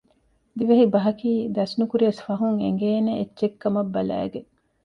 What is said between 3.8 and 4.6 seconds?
ބަލައިގެން